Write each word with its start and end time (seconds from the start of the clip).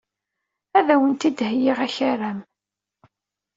Ad 0.77 0.87
awent-d-heyyiɣ 0.93 1.77
akaram. 1.87 2.39